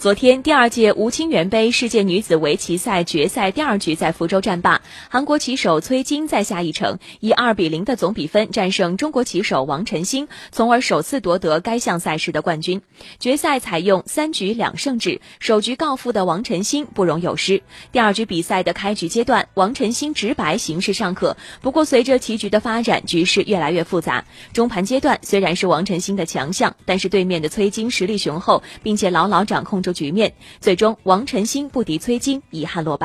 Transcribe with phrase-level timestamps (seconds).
[0.00, 4.80] 昨天，第二届吴清源杯世界女子围棋赛决赛第二局在福州战罢，
[5.10, 12.80] 韩国棋手崔晶在下一城以二比零的总比分战胜中国棋手王晨星，从而首次夺得该项赛事的冠军。
[13.18, 17.62] 决赛采用三局两胜制，首局告负的王晨星不容有失。
[17.92, 24.24] 第二局比赛的开局阶段，王晨星直白形势尚可，不过随着棋局的发展，局势越来越复杂。
[24.54, 29.89] 中盘阶段虽然是王晨星的强项，但是对面的崔晶实力雄厚，并且牢牢掌控住。
[29.92, 32.98] 局面最终，王晨星不敌崔晶，遗憾落败。